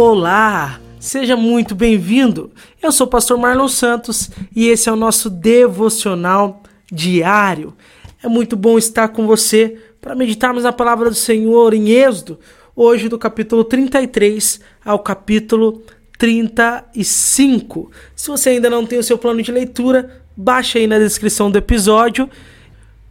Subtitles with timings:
[0.00, 2.52] Olá, seja muito bem-vindo.
[2.80, 7.74] Eu sou o pastor Marlon Santos e esse é o nosso devocional diário.
[8.22, 12.38] É muito bom estar com você para meditarmos a palavra do Senhor em Êxodo,
[12.76, 15.82] hoje do capítulo 33 ao capítulo
[16.16, 17.90] 35.
[18.14, 21.58] Se você ainda não tem o seu plano de leitura, baixe aí na descrição do
[21.58, 22.30] episódio.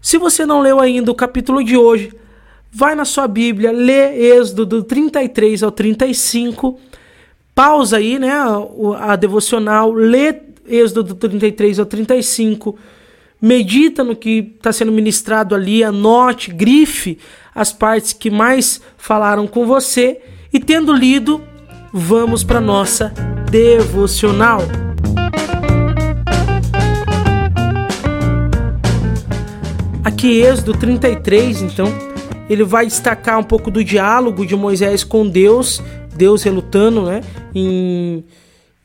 [0.02, 2.14] Se você não leu ainda o capítulo de hoje,
[2.72, 6.80] vai na sua Bíblia, lê Êxodo do 33 ao 35,
[7.56, 8.32] pausa aí, né,
[9.00, 10.36] a, devocional, lê
[10.68, 12.78] Êxodo do 33 ao 35,
[13.42, 17.18] medita no que está sendo ministrado ali, anote, grife
[17.56, 20.22] as partes que mais falaram com você.
[20.54, 21.42] E tendo lido,
[21.92, 23.12] vamos para nossa
[23.50, 24.62] devocional.
[30.04, 32.07] Aqui Êxodo 33, então,
[32.50, 35.82] ele vai destacar um pouco do diálogo de Moisés com Deus,
[36.16, 37.22] Deus relutando né,
[37.54, 38.24] em,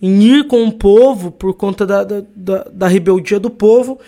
[0.01, 3.99] em ir com o povo por conta da, da, da rebeldia do povo.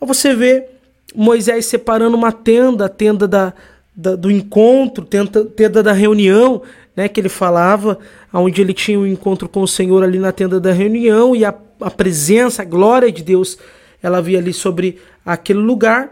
[0.00, 0.66] Você vê
[1.14, 3.52] Moisés separando uma tenda, a tenda da,
[3.94, 6.62] da, do encontro, tenda, tenda da reunião,
[6.96, 7.98] né, que ele falava,
[8.32, 11.54] onde ele tinha um encontro com o Senhor ali na tenda da reunião e a,
[11.80, 13.58] a presença, a glória de Deus,
[14.02, 16.10] ela havia ali sobre aquele lugar.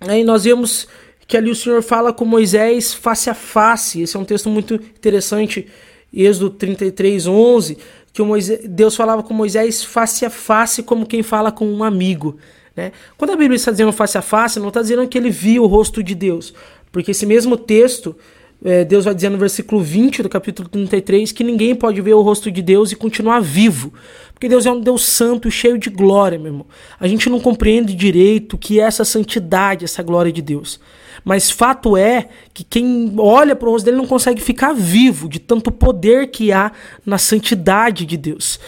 [0.00, 0.88] Aí nós vemos
[1.28, 4.00] que ali o Senhor fala com Moisés face a face.
[4.00, 5.68] Esse é um texto muito interessante,
[6.12, 7.76] Êxodo 33, 11,
[8.14, 12.38] que Moisés, Deus falava com Moisés face a face, como quem fala com um amigo.
[12.74, 12.92] Né?
[13.18, 15.66] Quando a Bíblia está dizendo face a face, não está dizendo que ele viu o
[15.66, 16.54] rosto de Deus,
[16.90, 18.16] porque esse mesmo texto,
[18.64, 22.22] é, Deus vai dizer no versículo 20 do capítulo 33 que ninguém pode ver o
[22.22, 23.92] rosto de Deus e continuar vivo.
[24.32, 26.66] Porque Deus é um Deus santo cheio de glória, meu irmão.
[26.98, 30.80] A gente não compreende direito o que é essa santidade, essa glória de Deus.
[31.28, 35.38] Mas fato é que quem olha para o rosto dele não consegue ficar vivo de
[35.38, 36.72] tanto poder que há
[37.04, 38.58] na santidade de Deus.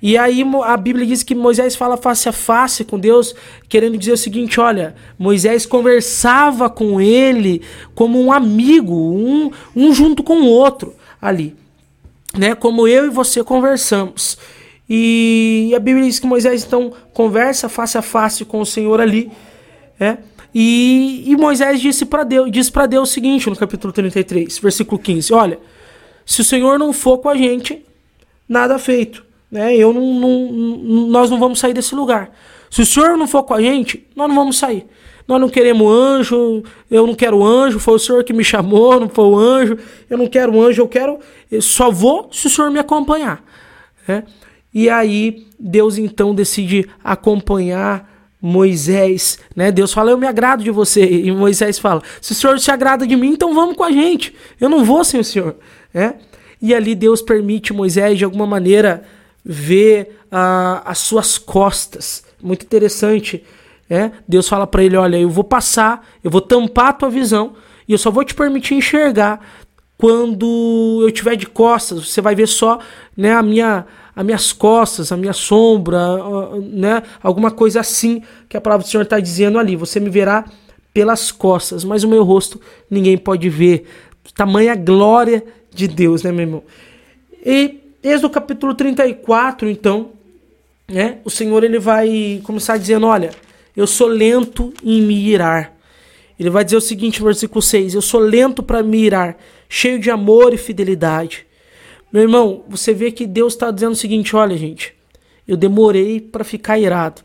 [0.00, 3.34] E aí a Bíblia diz que Moisés fala face a face com Deus,
[3.68, 7.60] querendo dizer o seguinte: olha, Moisés conversava com ele
[7.94, 11.54] como um amigo, um, um junto com o outro ali,
[12.34, 12.54] né?
[12.54, 14.38] Como eu e você conversamos.
[14.88, 19.30] E a Bíblia diz que Moisés então conversa face a face com o Senhor ali,
[20.00, 20.16] né?
[20.58, 24.98] E, e Moisés disse para Deus, disse para Deus o seguinte no capítulo 33, versículo
[24.98, 25.58] 15: Olha,
[26.24, 27.84] se o Senhor não for com a gente,
[28.48, 29.22] nada feito.
[29.50, 29.76] Né?
[29.76, 32.30] Eu não, não, nós não vamos sair desse lugar.
[32.70, 34.86] Se o Senhor não for com a gente, nós não vamos sair.
[35.28, 39.10] Nós não queremos anjo, eu não quero anjo, foi o Senhor que me chamou, não
[39.10, 39.76] foi o anjo,
[40.08, 41.18] eu não quero anjo, eu quero,
[41.52, 43.44] eu só vou se o Senhor me acompanhar.
[44.08, 44.24] Né?
[44.72, 49.72] E aí Deus então decide acompanhar Moisés, né?
[49.72, 51.04] Deus fala, eu me agrado de você.
[51.04, 54.34] E Moisés fala, se o Senhor se agrada de mim, então vamos com a gente.
[54.60, 55.56] Eu não vou sem o Senhor,
[55.92, 56.14] né?
[56.60, 59.04] E ali Deus permite Moisés, de alguma maneira,
[59.44, 62.24] ver ah, as suas costas.
[62.42, 63.44] Muito interessante,
[63.88, 64.12] né?
[64.26, 67.54] Deus fala para ele, olha, eu vou passar, eu vou tampar a tua visão
[67.88, 69.40] e eu só vou te permitir enxergar
[69.98, 72.08] quando eu tiver de costas.
[72.08, 72.78] Você vai ver só,
[73.16, 76.00] né, a minha as minhas costas, a minha sombra,
[76.72, 77.02] né?
[77.22, 79.76] Alguma coisa assim que a palavra do Senhor está dizendo ali.
[79.76, 80.46] Você me verá
[80.94, 82.58] pelas costas, mas o meu rosto
[82.90, 83.86] ninguém pode ver.
[84.34, 86.62] Tamanha glória de Deus, né, meu irmão?
[87.44, 90.12] E desde o capítulo 34, então,
[90.88, 91.18] né?
[91.22, 93.32] O Senhor ele vai começar dizendo: Olha,
[93.76, 95.74] eu sou lento em me irar.
[96.38, 99.36] Ele vai dizer o seguinte versículo 6: Eu sou lento para me irar,
[99.68, 101.46] cheio de amor e fidelidade.
[102.12, 104.94] Meu irmão, você vê que Deus está dizendo o seguinte: olha, gente,
[105.46, 107.22] eu demorei para ficar irado.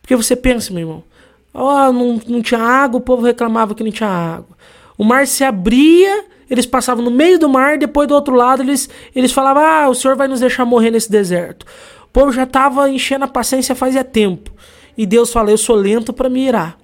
[0.00, 1.04] Porque você pensa, meu irmão,
[1.52, 4.56] oh, não, não tinha água, o povo reclamava que não tinha água.
[4.96, 8.88] O mar se abria, eles passavam no meio do mar, depois do outro lado eles,
[9.14, 11.64] eles falavam: ah, o senhor vai nos deixar morrer nesse deserto.
[12.04, 14.52] O povo já estava enchendo a paciência fazia tempo.
[14.96, 16.76] E Deus fala: eu sou lento para me irar.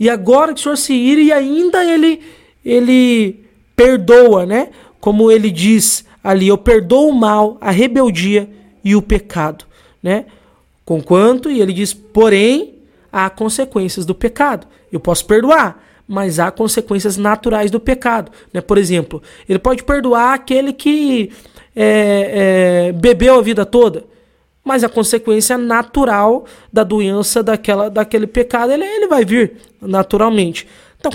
[0.00, 2.22] E agora que o senhor se ira e ainda ele,
[2.64, 3.47] ele
[3.78, 4.70] perdoa, né?
[5.00, 8.50] Como ele diz ali eu perdoo o mal, a rebeldia
[8.84, 9.64] e o pecado,
[10.02, 10.26] né?
[10.84, 12.74] Conquanto, e ele diz, porém,
[13.12, 14.66] há consequências do pecado.
[14.90, 18.32] Eu posso perdoar, mas há consequências naturais do pecado.
[18.52, 18.60] Né?
[18.60, 21.30] Por exemplo, ele pode perdoar aquele que
[21.76, 24.04] é, é, bebeu a vida toda,
[24.64, 30.66] mas a consequência natural da doença daquela, daquele pecado ele, ele vai vir naturalmente.
[30.98, 31.12] Então,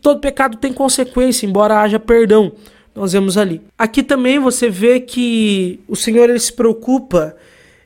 [0.00, 2.52] todo pecado tem consequência, embora haja perdão
[2.94, 3.62] nós vemos ali.
[3.76, 7.34] Aqui também você vê que o Senhor ele se preocupa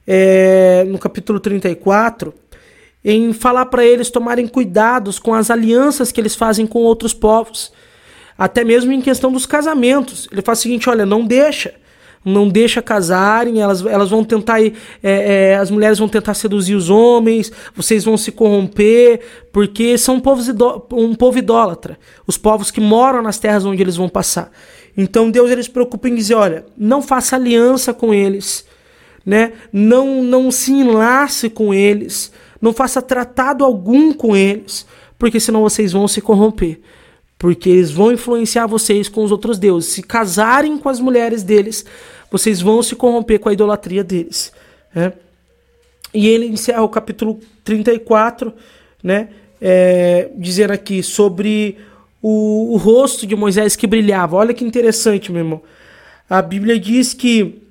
[0.07, 2.35] é, no capítulo 34
[3.05, 7.73] em falar para eles tomarem cuidados com as alianças que eles fazem com outros povos,
[8.37, 10.29] até mesmo em questão dos casamentos.
[10.33, 11.75] Ele fala o seguinte: olha, não deixa
[12.26, 16.90] não deixa casarem, elas, elas vão tentar, é, é, as mulheres vão tentar seduzir os
[16.90, 19.20] homens, vocês vão se corromper,
[19.52, 20.49] porque são povos
[20.93, 21.96] um povo idólatra,
[22.26, 24.50] os povos que moram nas terras onde eles vão passar.
[24.96, 28.67] Então Deus ele se preocupa em dizer, olha, não faça aliança com eles,
[29.25, 29.52] né?
[29.73, 34.84] Não, não se enlace com eles, não faça tratado algum com eles,
[35.17, 36.81] porque senão vocês vão se corromper
[37.38, 39.93] porque eles vão influenciar vocês com os outros deuses.
[39.93, 41.84] Se casarem com as mulheres deles,
[42.31, 44.52] vocês vão se corromper com a idolatria deles.
[44.94, 45.12] Né?
[46.12, 48.52] E ele encerra o capítulo 34,
[49.02, 49.28] né?
[49.61, 51.78] É, dizendo aqui sobre
[52.20, 54.37] o, o, rosto de Moisés que brilhava.
[54.37, 55.62] Olha que interessante, meu irmão.
[56.28, 57.62] A Bíblia diz que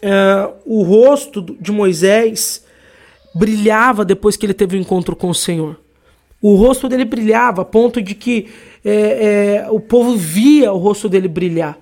[0.00, 2.64] é, o rosto de Moisés
[3.34, 5.78] brilhava depois que ele teve o um encontro com o Senhor.
[6.40, 8.48] O rosto dele brilhava a ponto de que
[8.84, 11.78] é, é, o povo via o rosto dele brilhar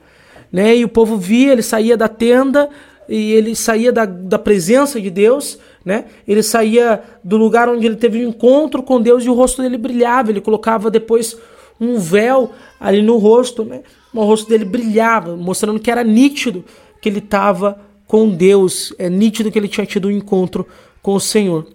[0.52, 0.76] né?
[0.76, 2.68] E o povo via, ele saía da tenda
[3.08, 6.04] e ele saía da, da presença de Deus, né?
[6.26, 9.78] Ele saía do lugar onde ele teve um encontro com Deus e o rosto dele
[9.78, 10.30] brilhava.
[10.30, 11.36] Ele colocava depois
[11.80, 13.82] um véu ali no rosto, né?
[14.12, 16.64] O rosto dele brilhava, mostrando que era nítido
[17.00, 20.66] que ele estava com Deus, é nítido que ele tinha tido um encontro
[21.00, 21.66] com o Senhor.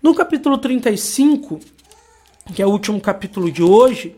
[0.00, 1.58] No capítulo 35,
[2.54, 4.14] que é o último capítulo de hoje,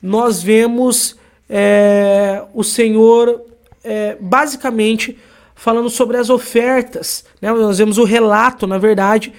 [0.00, 1.16] nós vemos
[1.54, 3.42] é, o Senhor
[3.84, 5.18] é, basicamente
[5.54, 7.26] falando sobre as ofertas.
[7.42, 7.52] Né?
[7.52, 9.34] Nós vemos o relato, na verdade,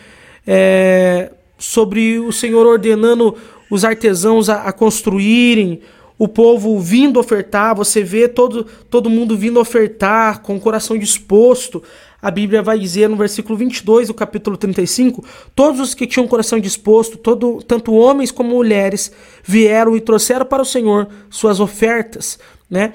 [0.46, 3.36] é, sobre o Senhor ordenando
[3.68, 5.82] os artesãos a, a, construírem,
[6.20, 7.76] o povo vindo ofertar.
[7.76, 11.82] Você vê todo, todo mundo vindo ofertar com o coração disposto.
[12.24, 16.58] A Bíblia vai dizer no versículo 22 do capítulo 35: Todos os que tinham coração
[16.58, 19.12] disposto, todo, tanto homens como mulheres,
[19.44, 22.40] vieram e trouxeram para o Senhor suas ofertas,
[22.70, 22.94] né?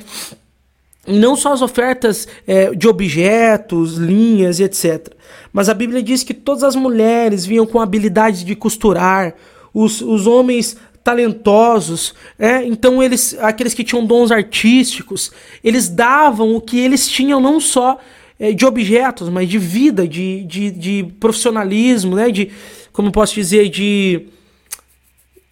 [1.07, 5.09] não só as ofertas é, de objetos, linhas e etc.
[5.53, 9.35] Mas a Bíblia diz que todas as mulheres vinham com habilidade de costurar,
[9.75, 12.65] os, os homens talentosos, é?
[12.65, 15.31] então eles, aqueles que tinham dons artísticos,
[15.63, 17.99] eles davam o que eles tinham não só
[18.39, 22.31] é, de objetos, mas de vida, de, de, de profissionalismo, né?
[22.31, 22.51] de,
[22.93, 24.27] como posso dizer, de,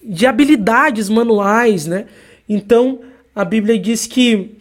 [0.03, 1.87] de habilidades manuais.
[1.87, 2.07] Né?
[2.49, 3.01] Então
[3.35, 4.57] a Bíblia diz que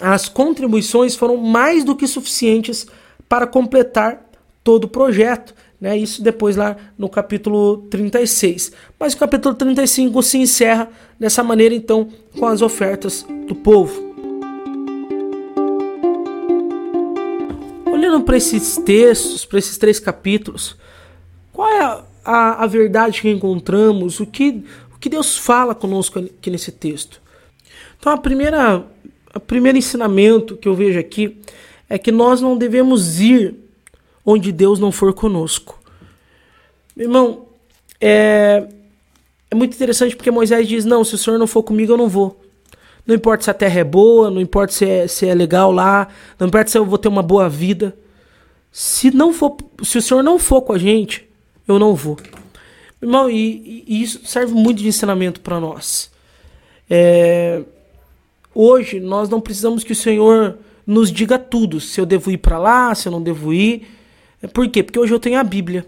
[0.00, 2.86] as contribuições foram mais do que suficientes
[3.28, 4.22] para completar
[4.62, 5.54] todo o projeto.
[5.80, 5.96] Né?
[5.96, 8.72] Isso depois lá no capítulo 36.
[8.98, 10.88] Mas o capítulo 35 se encerra
[11.18, 12.08] dessa maneira, então,
[12.38, 14.15] com as ofertas do povo.
[18.16, 20.74] Olhando para esses textos, para esses três capítulos,
[21.52, 24.20] qual é a, a, a verdade que encontramos?
[24.20, 24.64] O que,
[24.94, 27.20] o que Deus fala conosco aqui nesse texto?
[27.98, 28.86] Então, a primeira
[29.34, 31.36] o primeiro ensinamento que eu vejo aqui
[31.90, 33.54] é que nós não devemos ir
[34.24, 35.78] onde Deus não for conosco.
[36.96, 37.44] Irmão,
[38.00, 38.66] é,
[39.50, 42.08] é muito interessante porque Moisés diz: Não, se o Senhor não for comigo, eu não
[42.08, 42.40] vou.
[43.06, 46.08] Não importa se a terra é boa, não importa se é, se é legal lá,
[46.38, 47.94] não importa se eu vou ter uma boa vida.
[48.70, 51.28] Se não for, se o Senhor não for com a gente,
[51.66, 52.18] eu não vou.
[53.00, 56.10] Irmão, e, e isso serve muito de ensinamento para nós.
[56.88, 57.62] É,
[58.58, 62.58] Hoje nós não precisamos que o Senhor nos diga tudo, se eu devo ir para
[62.58, 63.86] lá, se eu não devo ir.
[64.40, 64.82] É, por quê?
[64.82, 65.86] Porque hoje eu tenho a Bíblia.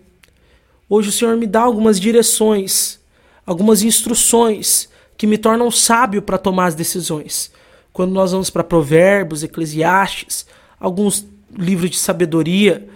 [0.86, 3.00] Hoje o Senhor me dá algumas direções,
[3.46, 4.86] algumas instruções
[5.16, 7.50] que me tornam sábio para tomar as decisões.
[7.90, 10.44] Quando nós vamos para Provérbios, Eclesiastes,
[10.78, 11.26] alguns
[11.56, 12.88] livros de sabedoria,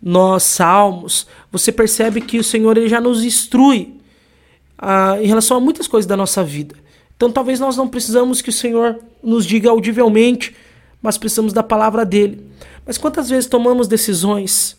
[0.00, 3.96] nós salmos, você percebe que o Senhor ele já nos instrui
[4.78, 6.74] ah, em relação a muitas coisas da nossa vida.
[7.16, 10.54] Então talvez nós não precisamos que o Senhor nos diga audivelmente,
[11.00, 12.46] mas precisamos da palavra dele.
[12.84, 14.76] Mas quantas vezes tomamos decisões,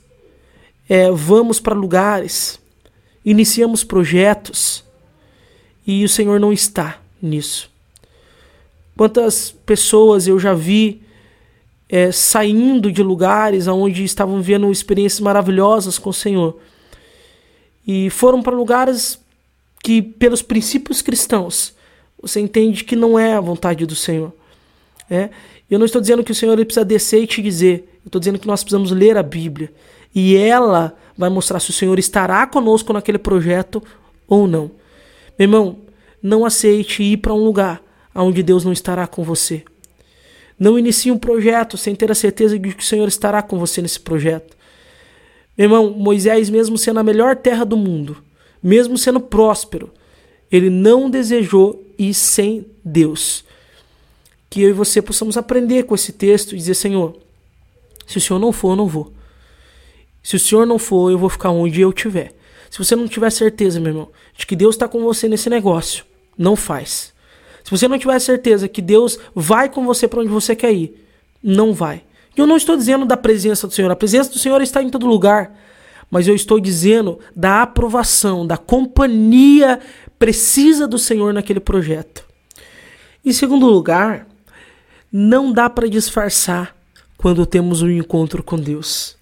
[0.88, 2.60] é, vamos para lugares,
[3.26, 4.84] iniciamos projetos
[5.86, 7.70] e o Senhor não está nisso?
[8.96, 11.02] Quantas pessoas eu já vi
[11.90, 16.60] é, saindo de lugares onde estavam vivendo experiências maravilhosas com o Senhor
[17.88, 19.18] e foram para lugares
[19.82, 21.74] que, pelos princípios cristãos,
[22.22, 24.34] você entende que não é a vontade do Senhor.
[25.10, 25.30] É?
[25.72, 28.00] Eu não estou dizendo que o Senhor precisa descer e te dizer.
[28.04, 29.72] Eu estou dizendo que nós precisamos ler a Bíblia.
[30.14, 33.82] E ela vai mostrar se o Senhor estará conosco naquele projeto
[34.28, 34.72] ou não.
[35.40, 35.78] Meu irmão,
[36.22, 37.82] não aceite ir para um lugar
[38.14, 39.64] onde Deus não estará com você.
[40.60, 43.82] Não inicie um projeto sem ter a certeza de que o Senhor estará com você
[43.82, 44.58] nesse projeto.
[45.58, 48.18] Meu irmão, Moisés, mesmo sendo a melhor terra do mundo,
[48.62, 49.92] mesmo sendo próspero,
[50.52, 53.44] ele não desejou ir sem Deus.
[54.50, 57.18] Que eu e você possamos aprender com esse texto e dizer: Senhor,
[58.06, 59.14] Se o senhor não for, eu não vou.
[60.24, 62.34] Se o senhor não for, eu vou ficar onde eu estiver.
[62.70, 66.06] Se você não tiver certeza, meu irmão, de que Deus está com você nesse negócio,
[66.38, 67.14] não faz.
[67.68, 71.06] Se você não tiver certeza que Deus vai com você para onde você quer ir,
[71.44, 72.02] não vai.
[72.34, 75.06] Eu não estou dizendo da presença do Senhor, a presença do Senhor está em todo
[75.06, 75.54] lugar,
[76.10, 79.82] mas eu estou dizendo da aprovação, da companhia
[80.18, 82.24] precisa do Senhor naquele projeto.
[83.26, 84.26] Em segundo lugar,
[85.12, 86.74] não dá para disfarçar
[87.18, 89.18] quando temos um encontro com Deus.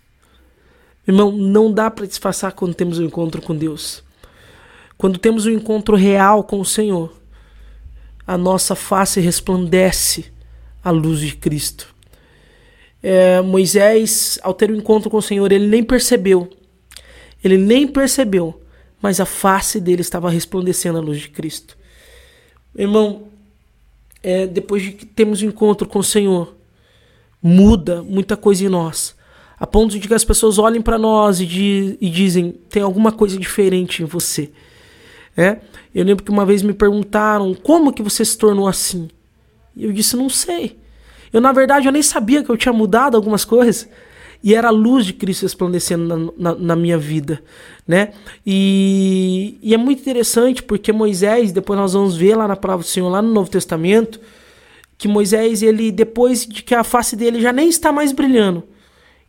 [1.08, 4.04] Irmão, não dá para disfarçar quando temos um encontro com Deus.
[5.00, 7.25] Quando temos um encontro real com o Senhor,
[8.26, 10.26] a nossa face resplandece
[10.84, 11.94] a luz de Cristo.
[13.02, 16.50] É, Moisés, ao ter um encontro com o Senhor, ele nem percebeu.
[17.44, 18.60] Ele nem percebeu,
[19.00, 21.78] mas a face dele estava resplandecendo a luz de Cristo.
[22.76, 23.28] Irmão,
[24.24, 26.56] é, depois de que temos um encontro com o Senhor,
[27.42, 29.16] muda muita coisa em nós.
[29.60, 33.12] A ponto de que as pessoas olhem para nós e, di e, dizem: tem alguma
[33.12, 34.52] coisa diferente em você.
[35.38, 35.58] É?
[35.94, 39.10] Eu lembro que uma vez me perguntaram como que você se tornou assim.
[39.76, 40.78] E eu disse: não sei.
[41.34, 43.90] Eu, na verdade, eu nem sabia que eu tinha mudado algumas coisas.
[44.42, 47.42] E era a luz de Cristo resplandecendo na, na, na minha vida,
[47.88, 48.14] né?
[48.46, 52.88] E, e, é muito interessante porque Moisés, depois nós vamos ver lá na palavra do
[52.88, 54.20] Senhor, lá no Novo Testamento,
[54.98, 58.64] que Moisés, ele depois de que a face dele já nem está mais brilhando,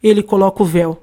[0.03, 1.03] ele coloca o véu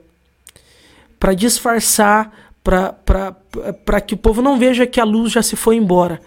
[1.19, 6.21] para disfarçar, para que o povo não veja que a luz já se foi embora.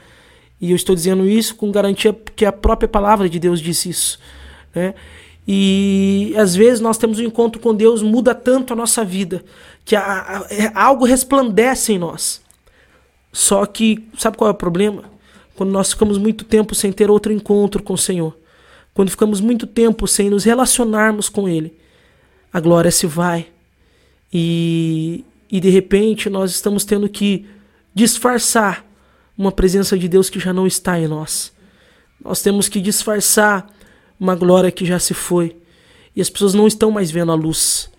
[0.61, 4.19] E eu estou dizendo isso com garantia porque a própria palavra de Deus disse isso.
[4.75, 4.95] Né?
[5.49, 9.45] E às vezes nós temos um encontro com Deus, muda tanto a nossa vida,
[9.85, 12.43] que a, a, é, algo resplandece em nós.
[13.33, 15.05] Só que, sabe qual é o problema?
[15.55, 18.37] Quando nós ficamos muito tempo sem ter outro encontro com o Senhor,
[18.93, 21.79] quando ficamos muito tempo sem nos relacionarmos com Ele,
[22.53, 23.47] a glória se vai.
[24.33, 27.47] E, e de repente nós estamos tendo que
[27.95, 28.85] disfarçar
[29.37, 31.53] uma presença de Deus que já não está em nós.
[32.23, 33.67] Nós temos que disfarçar
[34.19, 35.57] uma glória que já se foi.
[36.15, 37.91] E as pessoas não estão mais vendo a luz.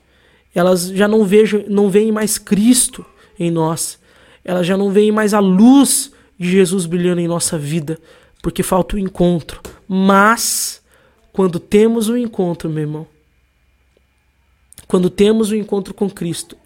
[0.53, 3.05] Elas já não vejam, não veem mais Cristo
[3.39, 3.99] em nós.
[4.43, 7.99] Elas já não veem mais a luz de Jesus brilhando em nossa vida,
[8.41, 9.61] porque falta o encontro.
[9.87, 10.81] Mas
[11.31, 13.07] quando temos o um encontro, meu irmão,
[14.87, 16.57] quando temos o um encontro com Cristo,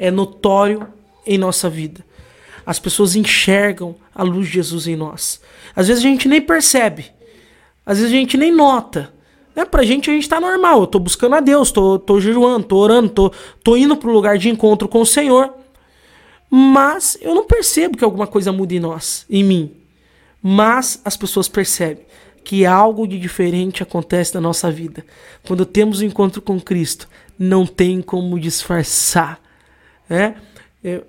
[0.00, 0.88] é notório
[1.26, 2.04] em nossa vida.
[2.64, 5.40] As pessoas enxergam a luz de Jesus em nós.
[5.76, 7.06] Às vezes a gente nem percebe,
[7.84, 9.12] às vezes a gente nem nota.
[9.54, 9.64] Né?
[9.64, 10.80] Pra gente a gente tá normal.
[10.80, 14.38] Eu tô buscando a Deus, tô, tô jejuando, tô orando, tô, tô indo pro lugar
[14.38, 15.52] de encontro com o Senhor.
[16.48, 19.72] Mas eu não percebo que alguma coisa muda em nós, em mim.
[20.42, 22.04] Mas as pessoas percebem
[22.42, 25.04] que algo de diferente acontece na nossa vida.
[25.46, 29.38] Quando temos o um encontro com Cristo, não tem como disfarçar.
[30.10, 30.34] Né?
[30.82, 31.02] É,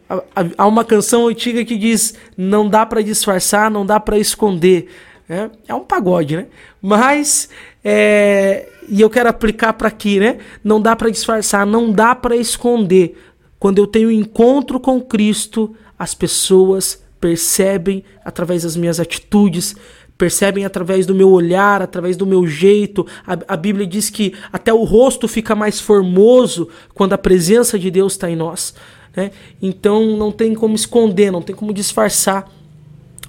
[0.58, 4.88] há uma canção antiga que diz: não dá para disfarçar, não dá para esconder.
[5.28, 6.48] É, é um pagode, né?
[6.82, 7.50] Mas,
[7.84, 10.38] é, e eu quero aplicar para aqui, né?
[10.64, 13.18] Não dá para disfarçar, não dá para esconder.
[13.58, 19.76] Quando eu tenho encontro com Cristo, as pessoas percebem através das minhas atitudes,
[20.22, 23.08] percebem através do meu olhar, através do meu jeito.
[23.26, 27.90] A, a, Bíblia diz que até o rosto fica mais formoso quando a presença de
[27.90, 28.76] Deus está em nós.
[29.16, 29.32] Né?
[29.60, 32.48] Então não tem como esconder, não tem como disfarçar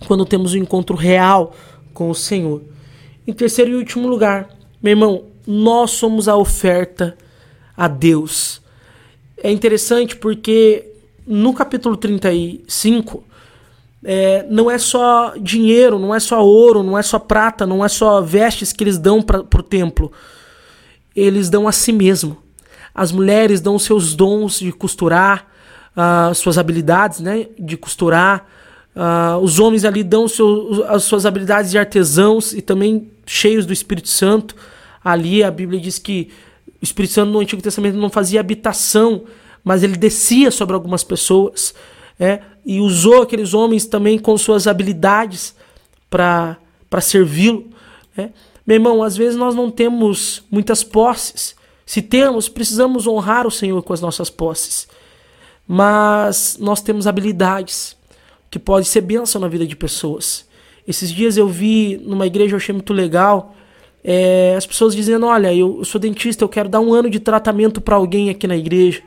[0.06, 1.56] quando temos um encontro real
[1.94, 2.60] com o Senhor.
[3.26, 4.50] Em terceiro e último lugar,
[4.82, 7.16] meu irmão, nós somos a oferta
[7.74, 8.60] a Deus.
[9.42, 10.90] É interessante porque
[11.26, 13.24] no capítulo 35
[14.04, 17.88] é, não é só dinheiro, não é só ouro, não é só prata, não é
[17.88, 20.10] só vestes que eles dão para o templo.
[21.14, 22.38] Eles dão a si mesmo.
[22.94, 25.46] As mulheres dão seus dons de costurar,
[25.96, 28.46] uh, suas habilidades né, de costurar,
[28.94, 33.72] Uh, os homens ali dão seu, as suas habilidades de artesãos e também cheios do
[33.72, 34.54] Espírito Santo.
[35.02, 36.30] Ali a Bíblia diz que
[36.66, 39.24] o Espírito Santo no Antigo Testamento não fazia habitação,
[39.64, 41.74] mas ele descia sobre algumas pessoas.
[42.20, 45.54] É, e usou aqueles homens também com suas habilidades
[46.08, 46.58] para
[47.00, 47.66] servi-lo.
[48.16, 48.30] É.
[48.66, 51.56] Meu irmão, às vezes nós não temos muitas posses.
[51.84, 54.86] Se temos, precisamos honrar o Senhor com as nossas posses.
[55.66, 57.96] Mas nós temos habilidades
[58.50, 60.46] que pode ser bênção na vida de pessoas.
[60.86, 63.54] Esses dias eu vi numa igreja, eu achei muito legal,
[64.04, 67.20] é, as pessoas dizendo: Olha, eu, eu, sou dentista, eu quero dar um ano de
[67.20, 69.02] tratamento para alguém aqui na igreja.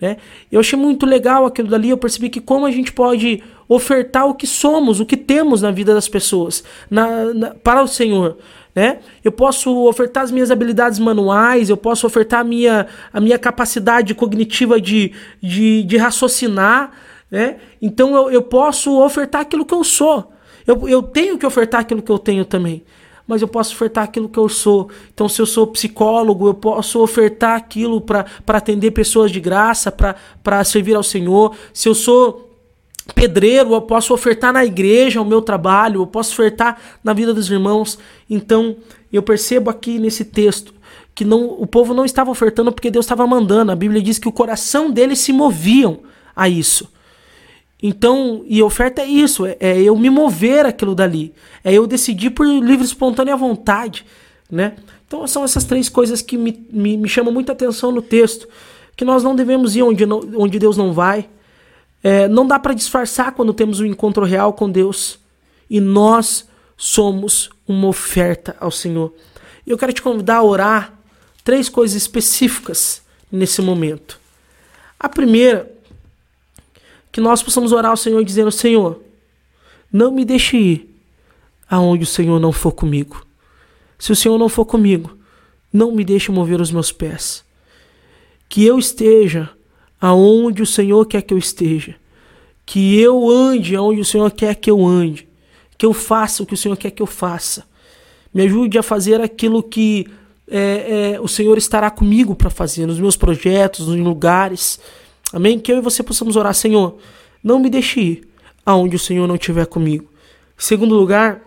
[0.00, 0.16] Né?
[0.50, 4.34] Eu achei muito legal aquilo dali, eu percebi que como a gente pode ofertar o
[4.34, 8.36] que somos, o que temos na vida das pessoas, na, na, para o Senhor.
[8.74, 8.98] Né?
[9.22, 14.14] Eu posso ofertar as minhas habilidades manuais, eu posso ofertar a minha, a minha capacidade
[14.14, 16.90] cognitiva de, de, de raciocinar,
[17.30, 17.56] né?
[17.80, 20.32] Então eu, eu posso ofertar aquilo que eu sou.
[20.66, 22.84] Eu, eu tenho que ofertar aquilo que eu tenho também
[23.26, 24.88] mas eu posso ofertar aquilo que eu sou.
[25.12, 30.64] Então, se eu sou psicólogo, eu posso ofertar aquilo para atender pessoas de graça, para
[30.64, 31.56] servir ao Senhor.
[31.72, 32.50] Se eu sou
[33.14, 37.50] pedreiro, eu posso ofertar na igreja o meu trabalho, eu posso ofertar na vida dos
[37.50, 37.98] irmãos.
[38.28, 38.76] Então,
[39.12, 40.74] eu percebo aqui nesse texto
[41.14, 43.70] que não, o povo não estava ofertando porque Deus estava mandando.
[43.70, 46.00] A Bíblia diz que o coração deles se moviam
[46.34, 46.92] a isso.
[47.82, 52.30] Então, e oferta é isso, é, é, eu me mover aquilo dali, é eu decidir
[52.30, 54.06] por livre espontânea vontade,
[54.50, 54.76] né?
[55.06, 58.48] Então são essas três coisas que me, me, me chamam muita atenção no texto,
[58.96, 61.28] que nós não devemos ir onde, não, onde Deus não vai,
[62.02, 65.18] é, não dá para disfarçar quando temos um encontro real com Deus,
[65.68, 69.12] e nós somos uma oferta ao Senhor.
[69.66, 70.94] E eu quero te convidar a orar
[71.42, 74.18] três coisas específicas nesse momento.
[74.98, 75.73] A primeira
[77.14, 79.00] que nós possamos orar ao Senhor dizendo: Senhor,
[79.90, 81.00] não me deixe ir
[81.70, 83.24] aonde o Senhor não for comigo.
[83.96, 85.16] Se o Senhor não for comigo,
[85.72, 87.44] não me deixe mover os meus pés.
[88.48, 89.48] Que eu esteja
[90.00, 91.94] aonde o Senhor quer que eu esteja.
[92.66, 95.28] Que eu ande aonde o Senhor quer que eu ande.
[95.78, 97.64] Que eu faça o que o Senhor quer que eu faça.
[98.34, 100.08] Me ajude a fazer aquilo que
[100.50, 104.80] é, é, o Senhor estará comigo para fazer, nos meus projetos, nos lugares
[105.34, 105.58] Amém?
[105.58, 106.96] Que eu e você possamos orar, Senhor,
[107.42, 108.28] não me deixe ir
[108.64, 110.08] aonde o Senhor não estiver comigo.
[110.56, 111.42] Segundo lugar,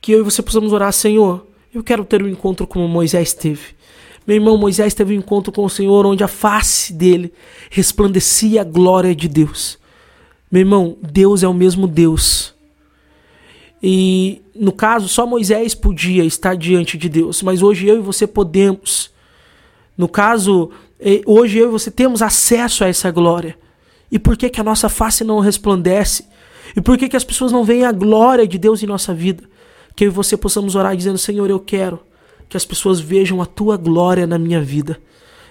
[0.00, 3.76] que eu e você possamos orar, Senhor, eu quero ter um encontro como Moisés teve.
[4.26, 7.32] Meu irmão, Moisés teve um encontro com o Senhor onde a face dele
[7.70, 9.78] resplandecia a glória de Deus.
[10.50, 12.52] Meu irmão, Deus é o mesmo Deus.
[13.80, 18.26] E no caso, só Moisés podia estar diante de Deus, mas hoje eu e você
[18.26, 19.08] podemos.
[19.96, 20.72] No caso,
[21.26, 23.56] hoje eu e você temos acesso a essa glória.
[24.10, 26.24] E por que, que a nossa face não resplandece?
[26.76, 29.44] E por que, que as pessoas não veem a glória de Deus em nossa vida?
[29.94, 32.00] Que eu e você possamos orar dizendo: Senhor, eu quero
[32.48, 35.00] que as pessoas vejam a tua glória na minha vida.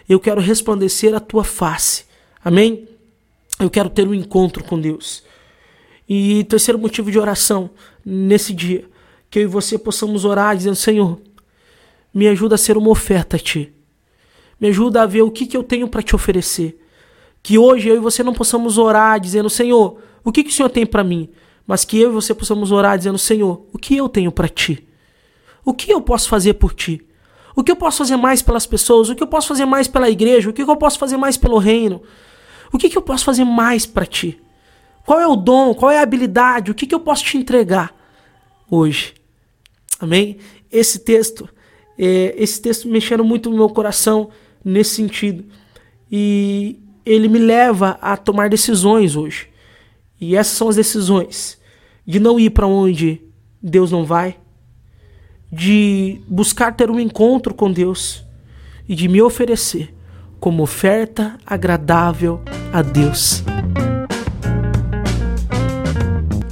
[0.07, 2.05] Eu quero resplandecer a tua face.
[2.43, 2.87] Amém?
[3.59, 5.23] Eu quero ter um encontro com Deus.
[6.07, 7.69] E terceiro motivo de oração
[8.03, 8.85] nesse dia,
[9.29, 11.19] que eu e você possamos orar dizendo: Senhor,
[12.13, 13.71] me ajuda a ser uma oferta a ti.
[14.59, 16.79] Me ajuda a ver o que, que eu tenho para te oferecer.
[17.41, 20.69] Que hoje eu e você não possamos orar dizendo, Senhor, o que, que o Senhor
[20.69, 21.29] tem para mim?
[21.65, 24.87] Mas que eu e você possamos orar dizendo, Senhor, o que eu tenho para ti?
[25.63, 27.05] O que eu posso fazer por ti?
[27.55, 29.09] O que eu posso fazer mais pelas pessoas?
[29.09, 30.49] O que eu posso fazer mais pela igreja?
[30.49, 32.01] O que eu posso fazer mais pelo reino?
[32.71, 34.41] O que, que eu posso fazer mais para ti?
[35.05, 35.73] Qual é o dom?
[35.73, 36.71] Qual é a habilidade?
[36.71, 37.93] O que, que eu posso te entregar
[38.69, 39.13] hoje?
[39.99, 40.37] Amém?
[40.71, 41.49] Esse texto,
[41.97, 44.29] é, esse texto mexendo muito no meu coração
[44.63, 45.45] nesse sentido.
[46.11, 49.47] E ele me leva a tomar decisões hoje.
[50.19, 51.57] E essas são as decisões
[52.05, 53.21] de não ir para onde
[53.61, 54.37] Deus não vai,
[55.51, 58.23] de buscar ter um encontro com Deus
[58.87, 59.93] e de me oferecer
[60.39, 62.41] como oferta agradável
[62.71, 63.43] a Deus.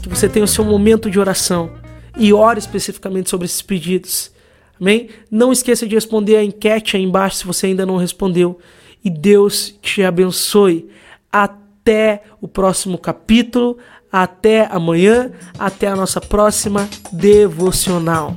[0.01, 1.71] Que você tenha o seu momento de oração
[2.17, 4.31] e ore especificamente sobre esses pedidos
[4.79, 5.09] Amém?
[5.29, 8.59] Não esqueça de responder a enquete aí embaixo se você ainda não respondeu.
[9.03, 10.89] E Deus te abençoe.
[11.31, 13.77] Até o próximo capítulo.
[14.11, 15.31] Até amanhã.
[15.57, 18.35] Até a nossa próxima devocional.